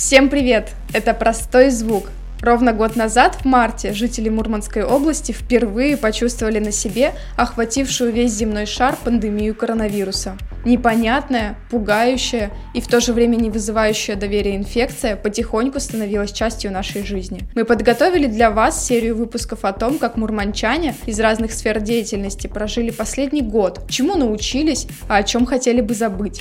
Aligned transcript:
Всем 0.00 0.30
привет! 0.30 0.70
Это 0.94 1.12
«Простой 1.12 1.68
звук». 1.68 2.04
Ровно 2.40 2.72
год 2.72 2.96
назад, 2.96 3.34
в 3.34 3.44
марте, 3.44 3.92
жители 3.92 4.30
Мурманской 4.30 4.82
области 4.82 5.32
впервые 5.32 5.98
почувствовали 5.98 6.58
на 6.58 6.72
себе 6.72 7.12
охватившую 7.36 8.10
весь 8.10 8.32
земной 8.32 8.64
шар 8.64 8.96
пандемию 9.04 9.54
коронавируса. 9.54 10.38
Непонятная, 10.64 11.58
пугающая 11.70 12.50
и 12.72 12.80
в 12.80 12.88
то 12.88 13.00
же 13.00 13.12
время 13.12 13.36
не 13.36 13.50
вызывающая 13.50 14.16
доверия 14.16 14.56
инфекция 14.56 15.16
потихоньку 15.16 15.78
становилась 15.80 16.32
частью 16.32 16.72
нашей 16.72 17.04
жизни. 17.04 17.42
Мы 17.54 17.66
подготовили 17.66 18.26
для 18.26 18.50
вас 18.50 18.86
серию 18.86 19.18
выпусков 19.18 19.66
о 19.66 19.74
том, 19.74 19.98
как 19.98 20.16
мурманчане 20.16 20.94
из 21.04 21.20
разных 21.20 21.52
сфер 21.52 21.78
деятельности 21.78 22.46
прожили 22.46 22.90
последний 22.90 23.42
год, 23.42 23.82
чему 23.90 24.14
научились, 24.14 24.86
а 25.08 25.16
о 25.16 25.22
чем 25.24 25.44
хотели 25.44 25.82
бы 25.82 25.92
забыть. 25.92 26.40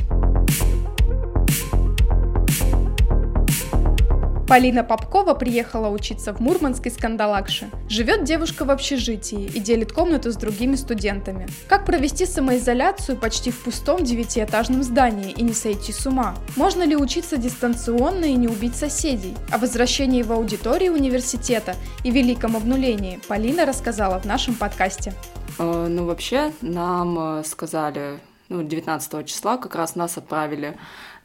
Полина 4.50 4.84
Попкова 4.84 5.36
приехала 5.36 5.90
учиться 5.90 6.34
в 6.34 6.40
Мурманск 6.40 6.88
из 6.88 6.98
Кандалакши. 6.98 7.70
Живет 7.88 8.24
девушка 8.24 8.66
в 8.66 8.72
общежитии 8.72 9.44
и 9.46 9.60
делит 9.60 9.92
комнату 9.92 10.32
с 10.32 10.36
другими 10.36 10.74
студентами. 10.74 11.48
Как 11.68 11.86
провести 11.86 12.26
самоизоляцию 12.26 13.16
почти 13.16 13.52
в 13.52 13.60
пустом 13.60 14.04
девятиэтажном 14.04 14.82
здании 14.82 15.34
и 15.34 15.44
не 15.44 15.54
сойти 15.54 15.92
с 15.92 16.04
ума? 16.08 16.34
Можно 16.56 16.82
ли 16.82 16.96
учиться 16.96 17.38
дистанционно 17.38 18.26
и 18.26 18.34
не 18.34 18.48
убить 18.48 18.76
соседей? 18.76 19.36
О 19.52 19.60
возвращении 19.60 20.24
в 20.24 20.32
аудитории 20.32 20.90
университета 20.90 21.76
и 22.04 22.10
великом 22.10 22.56
обнулении 22.56 23.20
Полина 23.28 23.68
рассказала 23.68 24.20
в 24.20 24.26
нашем 24.26 24.56
подкасте. 24.56 25.14
Э, 25.60 25.86
ну, 25.88 26.06
вообще, 26.06 26.52
нам 26.62 27.40
э, 27.40 27.44
сказали, 27.44 28.20
ну, 28.50 28.64
19 28.64 29.28
числа 29.28 29.58
как 29.58 29.76
раз 29.76 29.96
нас 29.96 30.18
отправили 30.18 30.78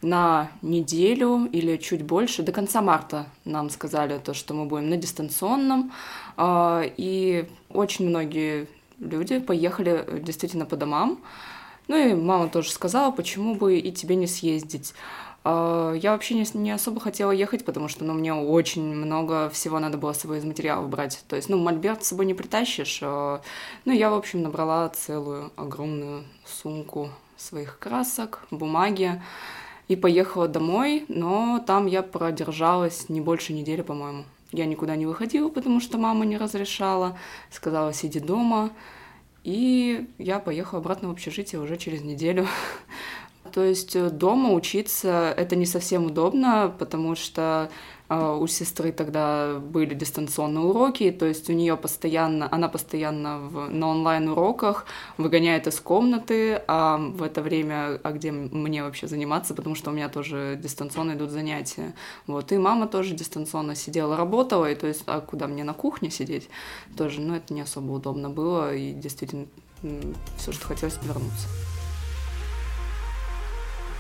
на 0.03 0.51
неделю 0.63 1.49
или 1.51 1.77
чуть 1.79 2.03
больше, 2.03 2.43
до 2.43 2.53
конца 2.53 2.83
марта 2.83 3.27
нам 3.45 3.71
сказали 3.71 4.19
то, 4.19 4.35
что 4.35 4.55
мы 4.55 4.67
будем 4.67 4.91
на 4.91 4.97
дистанционном, 4.97 5.93
а, 6.37 6.83
и 6.85 7.49
очень 7.71 8.09
многие 8.09 8.69
люди 8.99 9.39
поехали 9.39 10.05
действительно 10.23 10.67
по 10.67 10.77
домам. 10.77 11.19
Ну 11.89 11.97
и 11.97 12.15
мама 12.15 12.49
тоже 12.49 12.71
сказала, 12.71 13.11
почему 13.11 13.55
бы 13.55 13.79
и 13.79 13.93
тебе 13.93 14.17
не 14.17 14.27
съездить. 14.27 14.95
А, 15.45 15.93
я 15.93 16.13
вообще 16.13 16.35
не, 16.35 16.47
не 16.55 16.71
особо 16.71 17.01
хотела 17.01 17.31
ехать, 17.31 17.65
потому 17.65 17.89
что 17.89 18.05
ну, 18.05 18.15
мне 18.15 18.33
очень 18.33 18.95
много 18.95 19.51
всего 19.51 19.79
надо 19.79 19.99
было 19.99 20.15
с 20.15 20.21
собой 20.21 20.39
из 20.39 20.45
материалов 20.45 20.89
брать. 20.89 21.23
То 21.29 21.37
есть, 21.37 21.49
ну, 21.51 21.59
мольберт 21.59 22.03
с 22.03 22.09
собой 22.09 22.25
не 22.25 22.35
притащишь. 22.35 23.01
А, 23.03 23.43
ну, 23.85 23.93
я, 23.93 24.11
в 24.11 24.15
общем, 24.15 24.43
набрала 24.43 24.89
целую 24.89 25.53
огромную 25.57 26.25
сумку 26.47 27.11
своих 27.37 27.79
красок, 27.79 28.47
бумаги 28.51 29.21
и 29.89 29.97
поехала 29.97 30.49
домой, 30.49 31.05
но 31.09 31.63
там 31.67 31.87
я 31.87 32.03
продержалась 32.03 33.11
не 33.11 33.21
больше 33.21 33.53
недели, 33.53 33.83
по-моему. 33.83 34.25
Я 34.51 34.65
никуда 34.67 34.97
не 34.97 35.05
выходила, 35.05 35.49
потому 35.51 35.81
что 35.81 35.99
мама 35.99 36.25
не 36.25 36.39
разрешала, 36.39 37.19
сказала, 37.51 37.93
сиди 37.93 38.21
дома. 38.21 38.71
И 39.45 40.09
я 40.19 40.39
поехала 40.41 40.81
обратно 40.81 41.09
в 41.09 41.13
общежитие 41.13 41.61
уже 41.61 41.77
через 41.77 42.03
неделю. 42.03 42.49
То 43.53 43.63
есть 43.63 43.95
э, 43.95 44.11
дома 44.11 44.51
учиться 44.53 45.33
это 45.37 45.55
не 45.55 45.67
совсем 45.67 46.07
удобно, 46.07 46.75
потому 46.79 47.15
что 47.15 47.71
у 48.09 48.47
сестры 48.47 48.93
тогда 48.93 49.59
были 49.59 49.95
дистанционные 49.95 50.65
уроки, 50.65 51.11
то 51.11 51.25
есть 51.25 51.49
у 51.49 51.53
нее 51.55 51.77
постоянно, 51.77 52.49
она 52.53 52.69
постоянно 52.69 53.39
в, 53.39 53.71
на 53.71 53.89
онлайн-уроках 53.89 54.85
выгоняет 55.17 55.67
из 55.67 55.81
комнаты, 55.81 56.63
а 56.69 56.99
в 56.99 57.23
это 57.23 57.41
время, 57.41 57.99
а 58.03 58.13
где 58.13 58.31
мне 58.31 58.83
вообще 58.83 59.07
заниматься, 59.07 59.55
потому 59.55 59.75
что 59.75 59.91
у 59.91 59.95
меня 59.95 60.09
тоже 60.09 60.59
дистанционно 60.63 61.13
идут 61.13 61.31
занятия. 61.31 61.95
Вот, 62.27 62.53
и 62.53 62.59
мама 62.59 62.89
тоже 62.89 63.15
дистанционно 63.15 63.75
сидела, 63.75 64.17
работала, 64.17 64.71
и 64.71 64.75
то 64.75 64.87
есть, 64.87 65.05
а 65.07 65.21
куда 65.21 65.47
мне 65.47 65.65
на 65.65 65.73
кухне 65.73 66.11
сидеть 66.11 66.51
тоже, 66.97 67.23
ну, 67.23 67.35
это 67.35 67.55
не 67.55 67.63
особо 67.63 67.93
удобно 67.93 68.29
было, 68.29 68.75
и 68.75 68.93
действительно 68.93 69.47
все, 70.37 70.53
что 70.53 70.67
хотелось, 70.67 70.99
вернуться 71.03 71.49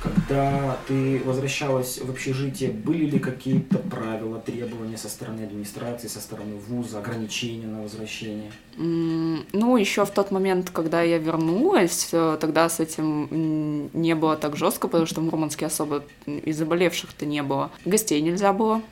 когда 0.05 0.77
ты 0.87 1.23
возвращалась 1.25 1.99
в 1.99 2.11
общежитие, 2.11 2.71
были 2.71 3.07
ли 3.07 3.19
какие-то 3.19 3.79
правила, 3.79 4.39
требования 4.39 4.99
со 4.99 5.09
стороны 5.09 5.43
администрации, 5.43 6.09
со 6.09 6.21
стороны 6.21 6.57
вуза, 6.57 6.99
ограничения 6.99 7.67
на 7.67 7.83
возвращение? 7.83 8.53
Ну, 8.77 9.77
еще 9.77 10.05
в 10.05 10.11
тот 10.11 10.31
момент, 10.31 10.71
когда 10.71 11.03
я 11.03 11.19
вернулась, 11.19 12.11
э, 12.13 12.37
тогда 12.41 12.69
с 12.69 12.81
этим 12.81 13.91
не 13.93 14.15
было 14.15 14.37
так 14.37 14.57
жестко, 14.57 14.89
потому 14.89 15.07
что 15.07 15.21
в 15.21 15.25
Мурманске 15.25 15.67
особо 15.67 16.05
и 16.27 16.53
заболевших-то 16.53 17.25
не 17.25 17.43
было. 17.43 17.71
Гостей 17.85 18.21
нельзя 18.21 18.53
было 18.53 18.83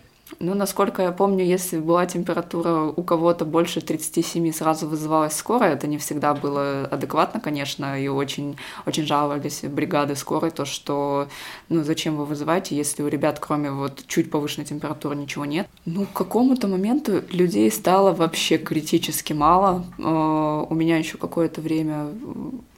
ну, 0.41 0.55
насколько 0.55 1.03
я 1.03 1.13
помню, 1.13 1.45
если 1.45 1.79
была 1.79 2.07
температура 2.07 2.93
у 2.95 3.03
кого-то 3.03 3.45
больше 3.45 3.81
37, 3.81 4.53
сразу 4.53 4.87
вызывалась 4.87 5.35
скорая. 5.35 5.75
Это 5.75 5.87
не 5.87 5.99
всегда 5.99 6.35
было 6.35 6.87
адекватно, 6.91 7.41
конечно, 7.41 8.01
и 8.01 8.09
очень, 8.09 8.57
очень 8.87 9.07
жаловались 9.07 9.63
бригады 9.63 10.17
скорой, 10.17 10.51
то, 10.51 10.65
что, 10.65 11.29
ну, 11.69 11.83
зачем 11.85 12.17
вы 12.17 12.25
вызываете, 12.25 12.77
если 12.77 13.03
у 13.03 13.09
ребят, 13.09 13.39
кроме 13.41 13.71
вот 13.71 14.05
чуть 14.07 14.31
повышенной 14.31 14.67
температуры, 14.67 15.17
ничего 15.17 15.45
нет. 15.45 15.69
Ну, 15.85 16.07
к 16.07 16.13
какому-то 16.13 16.69
моменту 16.69 17.23
людей 17.31 17.71
стало 17.71 18.13
вообще 18.13 18.59
критически 18.59 19.33
мало. 19.33 19.85
Э, 19.99 20.67
у 20.69 20.75
меня 20.75 20.99
еще 20.99 21.19
какое-то 21.19 21.61
время 21.61 22.09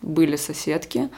были 0.03 0.37
соседки, 0.37 1.09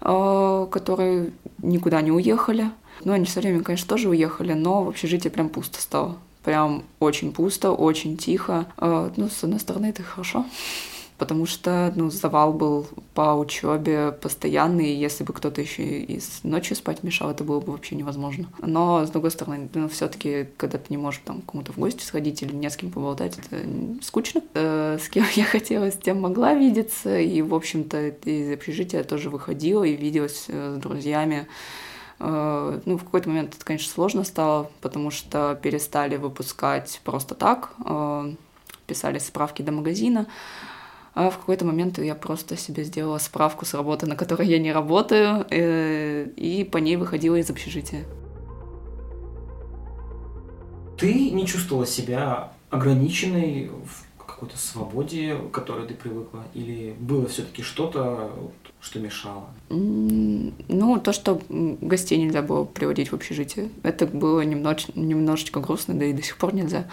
э, 0.00 0.66
которые 0.70 1.32
никуда 1.58 2.00
не 2.02 2.12
уехали, 2.12 2.70
ну, 3.04 3.12
они 3.12 3.26
со 3.26 3.40
временем, 3.40 3.64
конечно, 3.64 3.88
тоже 3.88 4.08
уехали, 4.08 4.52
но 4.52 4.84
в 4.84 4.88
общежитии 4.88 5.28
прям 5.28 5.48
пусто 5.48 5.80
стало. 5.80 6.18
Прям 6.44 6.82
очень 6.98 7.32
пусто, 7.32 7.70
очень 7.70 8.16
тихо. 8.16 8.66
А, 8.76 9.12
ну, 9.16 9.28
с 9.28 9.44
одной 9.44 9.60
стороны, 9.60 9.86
это 9.86 10.02
хорошо, 10.02 10.44
потому 11.18 11.46
что, 11.46 11.92
ну, 11.94 12.10
завал 12.10 12.52
был 12.52 12.88
по 13.14 13.34
учебе 13.34 14.10
постоянный, 14.10 14.92
и 14.92 14.98
если 14.98 15.22
бы 15.22 15.32
кто-то 15.32 15.60
еще 15.60 16.00
и 16.00 16.20
ночью 16.42 16.76
спать 16.76 17.04
мешал, 17.04 17.30
это 17.30 17.44
было 17.44 17.60
бы 17.60 17.72
вообще 17.72 17.94
невозможно. 17.94 18.48
Но, 18.60 19.06
с 19.06 19.10
другой 19.10 19.30
стороны, 19.30 19.68
ну, 19.74 19.88
все 19.88 20.08
таки 20.08 20.48
когда 20.56 20.78
ты 20.78 20.86
не 20.88 20.96
можешь 20.96 21.20
там 21.24 21.42
кому-то 21.42 21.72
в 21.72 21.78
гости 21.78 22.02
сходить 22.02 22.42
или 22.42 22.52
не 22.52 22.68
с 22.68 22.76
кем 22.76 22.90
поболтать, 22.90 23.38
это 23.38 23.64
скучно. 24.02 24.42
Э, 24.54 24.98
с 25.00 25.08
кем 25.08 25.24
я 25.34 25.44
хотела, 25.44 25.92
с 25.92 25.96
тем 25.96 26.20
могла 26.20 26.54
видеться, 26.54 27.20
и, 27.20 27.40
в 27.40 27.54
общем-то, 27.54 28.08
из 28.24 28.52
общежития 28.52 29.04
тоже 29.04 29.30
выходила 29.30 29.84
и 29.84 29.94
виделась 29.94 30.46
э, 30.48 30.76
с 30.76 30.80
друзьями, 30.80 31.46
ну, 32.24 32.98
в 32.98 33.04
какой-то 33.04 33.28
момент 33.28 33.54
это, 33.56 33.64
конечно, 33.64 33.92
сложно 33.92 34.22
стало, 34.22 34.70
потому 34.80 35.10
что 35.10 35.58
перестали 35.60 36.16
выпускать 36.16 37.00
просто 37.02 37.34
так, 37.34 37.72
э, 37.84 38.34
писали 38.86 39.18
справки 39.18 39.62
до 39.62 39.72
магазина. 39.72 40.26
А 41.14 41.30
в 41.30 41.38
какой-то 41.38 41.64
момент 41.64 41.98
я 41.98 42.14
просто 42.14 42.56
себе 42.56 42.84
сделала 42.84 43.18
справку 43.18 43.64
с 43.64 43.74
работы, 43.74 44.06
на 44.06 44.16
которой 44.16 44.46
я 44.46 44.58
не 44.58 44.72
работаю, 44.72 45.44
э, 45.50 46.28
и 46.36 46.64
по 46.64 46.78
ней 46.78 46.96
выходила 46.96 47.36
из 47.36 47.50
общежития. 47.50 48.04
Ты 50.96 51.30
не 51.30 51.46
чувствовала 51.46 51.86
себя 51.86 52.52
ограниченной 52.70 53.68
в 53.68 54.11
какой-то 54.42 54.58
свободе, 54.58 55.36
к 55.36 55.52
которой 55.52 55.86
ты 55.86 55.94
привыкла? 55.94 56.42
Или 56.52 56.96
было 56.98 57.26
все-таки 57.28 57.62
что-то, 57.62 58.32
что 58.80 58.98
мешало? 58.98 59.44
Ну, 59.68 60.98
то, 60.98 61.12
что 61.12 61.40
гостей 61.48 62.18
нельзя 62.18 62.42
было 62.42 62.64
приводить 62.64 63.12
в 63.12 63.14
общежитие. 63.14 63.70
Это 63.84 64.04
было 64.06 64.40
немнож... 64.40 64.88
немножечко 64.96 65.60
грустно, 65.60 65.94
да 65.94 66.06
и 66.06 66.12
до 66.12 66.22
сих 66.22 66.38
пор 66.38 66.54
нельзя. 66.54 66.88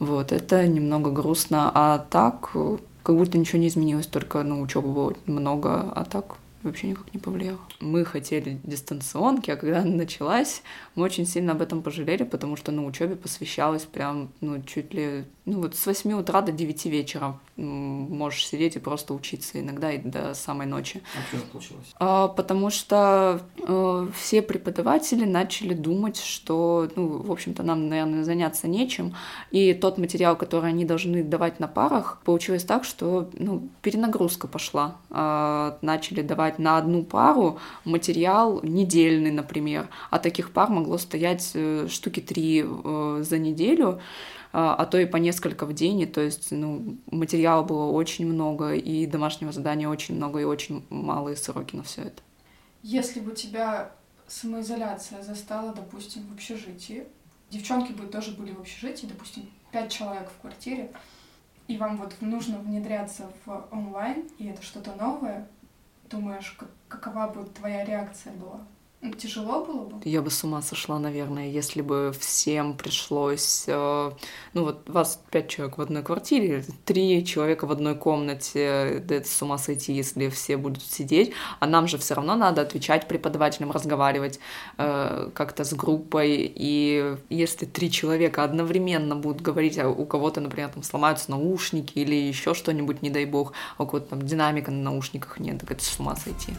Вот, 0.00 0.32
это 0.32 0.66
немного 0.66 1.10
грустно. 1.10 1.70
А 1.74 1.98
так, 1.98 2.50
как 3.02 3.16
будто 3.16 3.38
ничего 3.38 3.58
не 3.58 3.68
изменилось, 3.68 4.06
только, 4.06 4.42
ну, 4.42 4.60
учебы 4.60 4.92
было 4.92 5.14
много, 5.24 5.90
а 5.94 6.04
так 6.04 6.36
вообще 6.62 6.88
никак 6.88 7.12
не 7.12 7.18
повлияло. 7.18 7.58
Мы 7.80 8.04
хотели 8.04 8.60
дистанционки, 8.64 9.50
а 9.50 9.56
когда 9.56 9.80
она 9.80 9.90
началась, 9.90 10.62
мы 10.94 11.04
очень 11.04 11.26
сильно 11.26 11.52
об 11.52 11.62
этом 11.62 11.82
пожалели, 11.82 12.22
потому 12.22 12.56
что 12.56 12.72
на 12.72 12.84
учебе 12.84 13.16
посвящалось 13.16 13.82
прям, 13.82 14.30
ну, 14.40 14.62
чуть 14.62 14.94
ли, 14.94 15.24
ну, 15.44 15.60
вот 15.60 15.74
с 15.74 15.86
8 15.86 16.12
утра 16.12 16.40
до 16.40 16.52
9 16.52 16.84
вечера 16.86 17.38
можешь 17.56 18.46
сидеть 18.46 18.76
и 18.76 18.78
просто 18.78 19.12
учиться, 19.12 19.60
иногда 19.60 19.92
и 19.92 19.98
до 19.98 20.34
самой 20.34 20.66
ночи. 20.66 21.02
А 21.16 21.22
почему 21.22 21.42
получилось? 21.50 21.94
А, 21.98 22.28
потому 22.28 22.70
что 22.70 23.40
э, 23.58 24.08
все 24.16 24.40
преподаватели 24.42 25.24
начали 25.24 25.74
думать, 25.74 26.16
что, 26.16 26.88
ну, 26.94 27.22
в 27.22 27.30
общем-то, 27.30 27.62
нам, 27.62 27.88
наверное, 27.88 28.22
заняться 28.22 28.68
нечем, 28.68 29.14
и 29.50 29.74
тот 29.74 29.98
материал, 29.98 30.36
который 30.36 30.70
они 30.70 30.84
должны 30.84 31.24
давать 31.24 31.58
на 31.58 31.66
парах, 31.66 32.20
получилось 32.24 32.64
так, 32.64 32.84
что, 32.84 33.28
ну, 33.34 33.68
перенагрузка 33.82 34.46
пошла. 34.46 34.96
Э, 35.10 35.76
начали 35.82 36.22
давать 36.22 36.60
на 36.60 36.78
одну 36.78 37.02
пару 37.02 37.58
материал 37.84 38.60
недельный, 38.62 39.32
например, 39.32 39.88
а 40.10 40.20
таких 40.20 40.52
пар 40.52 40.70
могло 40.70 40.98
стоять 40.98 41.50
э, 41.54 41.88
штуки 41.90 42.20
три 42.20 42.64
э, 42.64 43.24
за 43.28 43.38
неделю, 43.38 44.00
а, 44.52 44.74
а 44.74 44.86
то 44.86 44.98
и 44.98 45.06
по 45.06 45.16
несколько 45.16 45.66
в 45.66 45.72
день, 45.72 46.00
и 46.00 46.06
то 46.06 46.20
есть, 46.20 46.52
ну, 46.52 46.98
материала 47.10 47.62
было 47.62 47.90
очень 47.90 48.26
много, 48.26 48.74
и 48.74 49.06
домашнего 49.06 49.52
задания 49.52 49.88
очень 49.88 50.16
много, 50.16 50.40
и 50.40 50.44
очень 50.44 50.84
малые 50.90 51.36
сроки 51.36 51.74
на 51.74 51.82
все 51.82 52.02
это. 52.02 52.22
Если 52.82 53.20
бы 53.20 53.32
тебя 53.32 53.92
самоизоляция 54.28 55.22
застала, 55.22 55.72
допустим, 55.72 56.26
в 56.26 56.34
общежитии, 56.34 57.04
девчонки 57.50 57.92
бы 57.92 58.06
тоже 58.06 58.32
были 58.32 58.52
в 58.52 58.60
общежитии, 58.60 59.06
допустим, 59.06 59.48
пять 59.70 59.90
человек 59.90 60.28
в 60.30 60.40
квартире, 60.40 60.92
и 61.68 61.76
вам 61.78 61.96
вот 61.96 62.14
нужно 62.20 62.58
внедряться 62.58 63.30
в 63.44 63.68
онлайн, 63.70 64.28
и 64.38 64.46
это 64.46 64.62
что-то 64.62 64.94
новое, 64.96 65.48
думаешь, 66.10 66.58
какова 66.88 67.28
бы 67.28 67.44
твоя 67.46 67.84
реакция 67.84 68.32
была? 68.34 68.60
Тяжело 69.18 69.64
было 69.64 69.84
бы? 69.86 70.00
Я 70.04 70.22
бы 70.22 70.30
с 70.30 70.44
ума 70.44 70.62
сошла, 70.62 71.00
наверное, 71.00 71.48
если 71.48 71.82
бы 71.82 72.14
всем 72.16 72.76
пришлось... 72.76 73.64
Э, 73.66 74.12
ну 74.54 74.64
вот 74.64 74.88
вас 74.88 75.20
пять 75.32 75.48
человек 75.48 75.76
в 75.76 75.80
одной 75.80 76.04
квартире, 76.04 76.64
три 76.84 77.26
человека 77.26 77.66
в 77.66 77.72
одной 77.72 77.96
комнате, 77.96 79.02
да 79.04 79.16
это 79.16 79.26
с 79.26 79.42
ума 79.42 79.58
сойти, 79.58 79.92
если 79.92 80.28
все 80.28 80.56
будут 80.56 80.84
сидеть, 80.84 81.32
а 81.58 81.66
нам 81.66 81.88
же 81.88 81.98
все 81.98 82.14
равно 82.14 82.36
надо 82.36 82.62
отвечать 82.62 83.08
преподавателям, 83.08 83.72
разговаривать 83.72 84.38
э, 84.78 85.30
как-то 85.34 85.64
с 85.64 85.74
группой, 85.74 86.52
и 86.54 87.16
если 87.28 87.66
три 87.66 87.90
человека 87.90 88.44
одновременно 88.44 89.16
будут 89.16 89.42
говорить, 89.42 89.80
а 89.80 89.88
у 89.88 90.06
кого-то, 90.06 90.40
например, 90.40 90.68
там 90.68 90.84
сломаются 90.84 91.32
наушники 91.32 91.98
или 91.98 92.14
еще 92.14 92.54
что-нибудь, 92.54 93.02
не 93.02 93.10
дай 93.10 93.24
бог, 93.24 93.52
а 93.78 93.82
у 93.82 93.86
кого-то 93.86 94.10
там 94.10 94.22
динамика 94.22 94.70
на 94.70 94.82
наушниках 94.82 95.40
нет, 95.40 95.58
так 95.58 95.72
это 95.72 95.84
с 95.84 95.98
ума 95.98 96.14
сойти. 96.14 96.52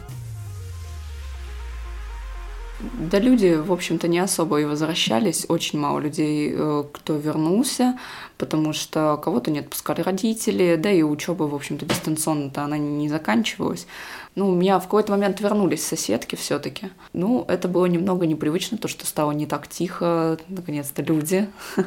Да 2.80 3.20
люди, 3.20 3.54
в 3.54 3.72
общем-то, 3.72 4.08
не 4.08 4.18
особо 4.18 4.60
и 4.60 4.64
возвращались. 4.64 5.46
Очень 5.48 5.78
мало 5.78 6.00
людей, 6.00 6.52
э, 6.52 6.84
кто 6.92 7.16
вернулся, 7.16 7.96
потому 8.36 8.72
что 8.72 9.16
кого-то 9.22 9.52
не 9.52 9.60
отпускали 9.60 10.00
родители, 10.00 10.74
да 10.76 10.90
и 10.90 11.02
учеба, 11.02 11.44
в 11.44 11.54
общем-то, 11.54 11.86
дистанционно-то 11.86 12.62
она 12.62 12.76
не 12.76 13.08
заканчивалась. 13.08 13.86
Ну, 14.34 14.50
у 14.50 14.54
меня 14.56 14.80
в 14.80 14.84
какой-то 14.84 15.12
момент 15.12 15.40
вернулись 15.40 15.86
соседки 15.86 16.34
все 16.34 16.58
таки 16.58 16.90
Ну, 17.12 17.44
это 17.46 17.68
было 17.68 17.86
немного 17.86 18.26
непривычно, 18.26 18.76
то, 18.76 18.88
что 18.88 19.06
стало 19.06 19.30
не 19.30 19.46
так 19.46 19.68
тихо, 19.68 20.38
наконец-то 20.48 21.02
люди. 21.02 21.48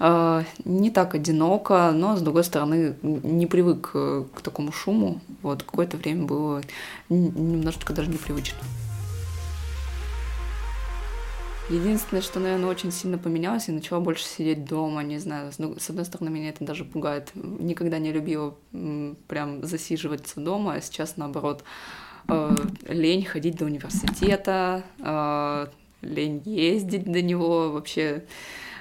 Э, 0.00 0.44
не 0.64 0.92
так 0.92 1.16
одиноко, 1.16 1.90
но, 1.92 2.16
с 2.16 2.20
другой 2.20 2.44
стороны, 2.44 2.94
не 3.02 3.46
привык 3.46 3.90
э, 3.94 4.26
к 4.32 4.42
такому 4.42 4.70
шуму. 4.70 5.20
Вот 5.42 5.64
какое-то 5.64 5.96
время 5.96 6.24
было 6.24 6.62
немножечко 7.08 7.92
даже 7.92 8.08
непривычно. 8.08 8.58
Единственное, 11.70 12.22
что, 12.22 12.40
наверное, 12.40 12.70
очень 12.70 12.90
сильно 12.90 13.18
поменялось, 13.18 13.68
я 13.68 13.74
начала 13.74 14.00
больше 14.00 14.24
сидеть 14.24 14.64
дома, 14.64 15.02
не 15.02 15.18
знаю. 15.18 15.52
С 15.52 15.90
одной 15.90 16.04
стороны, 16.06 16.30
меня 16.30 16.48
это 16.48 16.64
даже 16.64 16.84
пугает. 16.84 17.30
Никогда 17.34 17.98
не 17.98 18.10
любила 18.10 18.54
прям 19.26 19.62
засиживаться 19.66 20.40
дома, 20.40 20.74
а 20.74 20.80
сейчас, 20.80 21.18
наоборот, 21.18 21.64
э, 22.28 22.56
лень 22.88 23.22
ходить 23.22 23.56
до 23.56 23.66
университета, 23.66 24.82
э, 24.98 25.66
лень 26.00 26.40
ездить 26.46 27.04
до 27.04 27.20
него, 27.20 27.70
вообще 27.70 28.24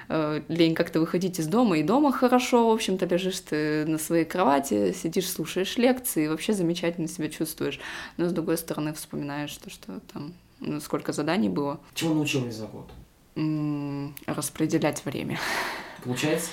э, 0.08 0.42
лень 0.48 0.74
как-то 0.74 1.02
выходить 1.02 1.40
из 1.40 1.48
дома, 1.48 1.78
и 1.80 1.84
дома 1.84 2.14
хорошо, 2.14 2.70
в 2.70 2.74
общем-то, 2.74 3.06
лежишь 3.06 3.42
ты 3.42 3.86
на 3.86 3.98
своей 3.98 4.24
кровати, 4.24 4.94
сидишь, 4.94 5.30
слушаешь 5.30 5.76
лекции, 5.76 6.24
и 6.24 6.28
вообще 6.30 6.54
замечательно 6.54 7.10
себя 7.10 7.28
чувствуешь. 7.28 7.82
Но, 8.16 8.30
с 8.30 8.32
другой 8.32 8.58
стороны, 8.58 8.94
вспоминаешь 8.94 9.58
то, 9.58 9.70
что 9.70 10.00
там 10.14 10.34
сколько 10.82 11.14
заданий 11.14 11.50
было. 11.50 11.80
Чего 11.94 12.14
научилась 12.14 12.56
за 12.56 12.68
год? 12.68 12.92
распределять 14.26 15.06
время. 15.06 15.40
Получается? 16.04 16.50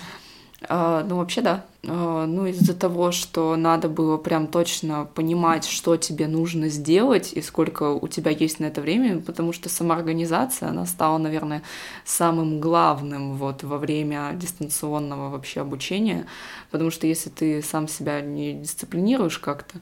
А, 0.69 1.05
ну, 1.05 1.17
вообще, 1.19 1.41
да. 1.43 1.65
А, 1.87 2.27
ну, 2.27 2.47
из-за 2.47 2.75
того, 2.75 3.13
что 3.13 3.57
надо 3.57 3.89
было 3.89 4.17
прям 4.17 4.47
точно 4.47 5.07
понимать, 5.15 5.67
что 5.67 5.97
тебе 5.97 6.27
нужно 6.27 6.69
сделать 6.69 7.33
и 7.33 7.43
сколько 7.43 7.91
у 7.91 8.09
тебя 8.09 8.31
есть 8.31 8.61
на 8.61 8.67
это 8.67 8.81
время, 8.81 9.21
потому 9.21 9.53
что 9.53 9.69
сама 9.69 9.97
организация, 9.97 10.71
она 10.71 10.87
стала, 10.87 11.19
наверное, 11.19 11.63
самым 12.05 12.61
главным 12.61 13.35
вот 13.35 13.63
во 13.63 13.79
время 13.79 14.33
дистанционного 14.35 15.31
вообще 15.31 15.61
обучения, 15.61 16.27
потому 16.71 16.91
что 16.91 17.07
если 17.07 17.31
ты 17.31 17.63
сам 17.63 17.89
себя 17.89 18.21
не 18.21 18.55
дисциплинируешь 18.55 19.39
как-то 19.39 19.79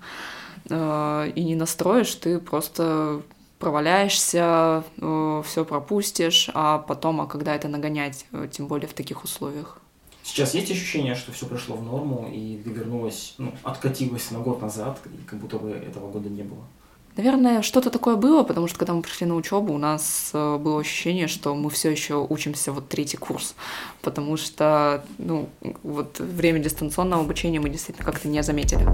э, 0.69 1.33
и 1.35 1.45
не 1.45 1.55
настроишь, 1.55 2.15
ты 2.17 2.39
просто 2.39 3.23
проваляешься, 3.63 4.83
э, 5.01 5.43
все 5.47 5.65
пропустишь, 5.65 6.51
а 6.53 6.79
потом, 6.79 7.21
а 7.21 7.27
когда 7.27 7.55
это 7.55 7.69
нагонять, 7.69 8.27
э, 8.33 8.49
тем 8.51 8.67
более 8.67 8.89
в 8.89 8.93
таких 8.93 9.23
условиях? 9.23 9.79
Сейчас 10.25 10.55
есть 10.55 10.73
ощущение, 10.73 11.15
что 11.15 11.31
все 11.31 11.47
пришло 11.47 11.77
в 11.77 11.85
норму 11.85 12.29
и 12.33 12.61
ты 12.65 12.71
вернулась, 12.71 13.35
ну, 13.39 13.53
откатилась 13.63 14.33
на 14.33 14.41
год 14.41 14.61
назад, 14.61 14.99
как 15.27 15.39
будто 15.39 15.59
бы 15.59 15.71
этого 15.71 16.11
года 16.11 16.29
не 16.29 16.43
было? 16.43 16.65
Наверное, 17.17 17.63
что-то 17.63 17.91
такое 17.91 18.17
было, 18.17 18.43
потому 18.43 18.67
что 18.67 18.79
когда 18.79 18.95
мы 18.95 19.03
пришли 19.03 19.29
на 19.29 19.37
учебу, 19.37 19.73
у 19.75 19.79
нас 19.79 20.31
э, 20.33 20.57
было 20.57 20.81
ощущение, 20.81 21.29
что 21.29 21.55
мы 21.55 21.71
все 21.71 21.91
еще 21.91 22.27
учимся 22.29 22.73
вот 22.73 22.89
третий 22.89 23.17
курс, 23.17 23.55
потому 24.01 24.37
что, 24.37 25.05
ну, 25.19 25.49
вот 25.85 26.19
время 26.19 26.59
дистанционного 26.59 27.23
обучения 27.23 27.61
мы 27.61 27.71
действительно 27.71 28.05
как-то 28.05 28.27
не 28.27 28.43
заметили. 28.43 28.89